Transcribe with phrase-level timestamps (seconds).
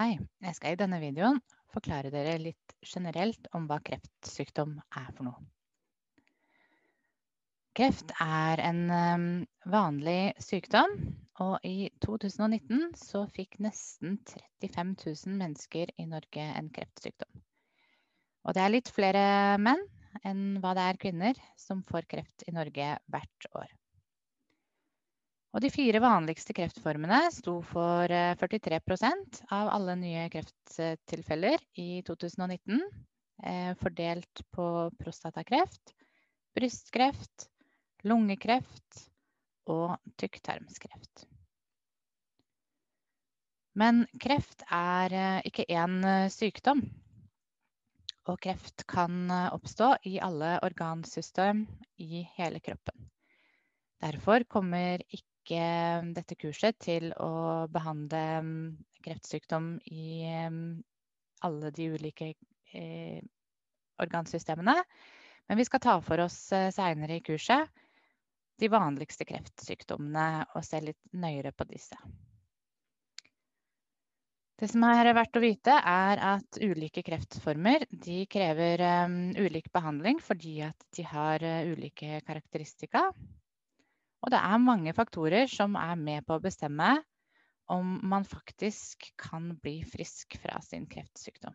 [0.00, 1.42] Hei, jeg skal i denne videoen
[1.74, 5.42] forklare dere litt generelt om hva kreftsykdom er for noe.
[7.76, 9.26] Kreft er en um,
[9.68, 10.94] vanlig sykdom,
[11.44, 17.44] og i 2019 så fikk nesten 35 000 mennesker i Norge en kreftsykdom.
[18.48, 19.26] Og det er litt flere
[19.60, 19.84] menn
[20.24, 23.68] enn hva det er kvinner som får kreft i Norge hvert år.
[25.50, 29.14] Og de fire vanligste kreftformene sto for 43 eh,
[29.56, 32.84] av alle nye krefttilfeller i 2019.
[33.50, 34.66] Eh, fordelt på
[35.00, 35.94] prostatakreft,
[36.54, 37.48] brystkreft,
[38.06, 39.02] lungekreft
[39.74, 41.26] og tykktarmskreft.
[43.74, 45.98] Men kreft er eh, ikke én
[46.30, 46.84] sykdom.
[48.30, 51.64] Og kreft kan oppstå i alle organsystem
[51.98, 53.10] i hele kroppen.
[54.00, 60.82] Derfor kommer ikke bruke dette kurset til å behandle mm, kreftsykdom i mm,
[61.42, 62.34] alle de ulike
[62.72, 63.20] eh,
[63.98, 64.76] organsystemene.
[65.48, 67.68] Men vi skal ta for oss eh, seinere i kurset
[68.60, 71.96] de vanligste kreftsykdommene og se litt nøyere på disse.
[74.60, 77.86] Det som er verdt å vite, er at ulike kreftformer
[78.28, 83.06] krever um, ulik behandling fordi at de har uh, ulike karakteristika.
[84.20, 86.98] Og det er mange faktorer som er med på å bestemme
[87.70, 91.54] om man faktisk kan bli frisk fra sin kreftsykdom.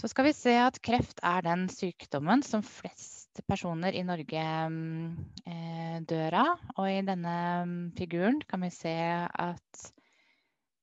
[0.00, 4.44] Så skal vi se at kreft er den sykdommen som flest personer i Norge
[5.44, 6.62] eh, dør av.
[6.80, 7.34] Og i denne
[7.98, 9.82] figuren kan vi se at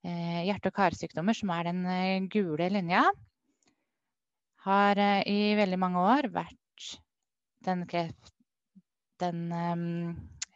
[0.05, 3.07] eh, hjerte- og karsykdommer, som er den eh, gule linja,
[4.67, 6.93] har i veldig mange år vært
[7.65, 8.36] den kreft,
[9.19, 9.51] den,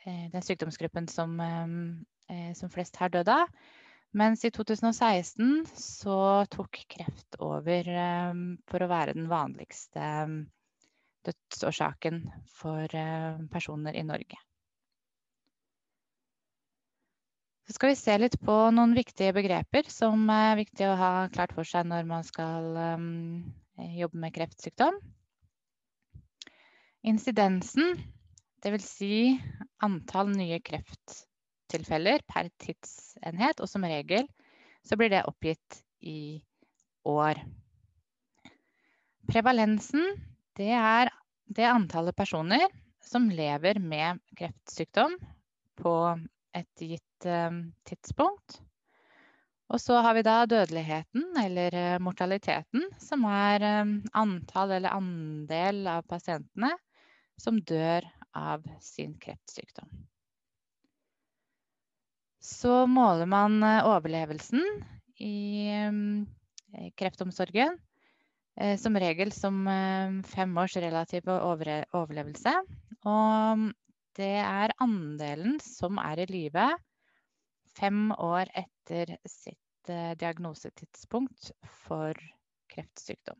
[0.05, 3.47] eh, den sykdomsgruppen som, eh, som, flest har dødd av.
[4.13, 7.87] Mens i 2016 så tok kreft over
[8.67, 10.01] for å være den vanligste
[11.23, 12.91] dødsårsaken for
[13.53, 14.35] personer i Norge.
[17.63, 21.55] Så skal vi se litt på noen viktige begreper som er viktig å ha klart
[21.55, 22.75] for seg når man skal
[23.95, 24.99] jobbe med kreftsykdom.
[27.07, 27.95] Incidensen
[28.61, 28.85] Dvs.
[28.85, 29.15] Si
[29.81, 34.27] antall nye krefttilfeller per tidsenhet, og som regel
[34.85, 36.41] så blir det oppgitt i
[37.09, 37.41] år.
[39.31, 40.13] Prevalensen
[40.57, 41.11] det er
[41.51, 42.67] det antallet personer
[43.01, 45.15] som lever med kreftsykdom
[45.81, 45.95] på
[46.57, 47.57] et gitt eh,
[47.87, 48.59] tidspunkt.
[49.71, 55.85] Og så har vi da dødeligheten, eller eh, mortaliteten, som er eh, antall eller andel
[55.87, 56.73] av pasientene
[57.39, 58.05] som dør
[58.37, 59.89] av sin kreftsykdom.
[62.41, 64.63] Så måler man eh, overlevelsen
[65.21, 67.77] i eh, kreftomsorgen.
[68.57, 69.63] Eh, som regel som
[70.27, 72.55] fem års relativ overlevelse.
[73.07, 73.67] Og
[74.17, 76.67] det er andelen som er i live
[77.77, 79.57] fem år etter sitt
[80.19, 81.53] diagnosetidspunkt
[81.85, 82.17] for
[82.73, 83.39] kreftsykdom.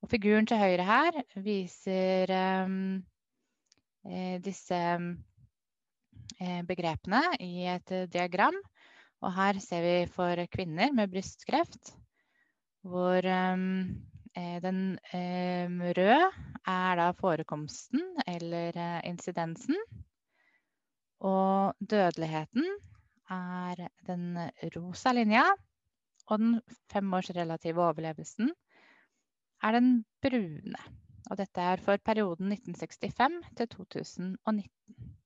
[0.00, 2.30] Og figuren til høyre her viser
[2.64, 3.02] um,
[4.40, 4.80] disse
[6.40, 8.56] eh, begrepene i et eh, diagram.
[9.20, 11.96] Og her ser vi for kvinner med brystkreft
[12.80, 14.78] hvor den
[15.12, 16.30] røde
[16.64, 19.76] er da forekomsten eller incidensen.
[21.20, 22.64] Og dødeligheten
[23.28, 24.38] er den
[24.78, 25.44] rosa linja.
[26.30, 26.60] Og den
[26.92, 28.48] femårsrelative overlevelsen
[29.62, 30.80] er den brune.
[31.30, 35.19] Og dette er for perioden 1965 til 2019.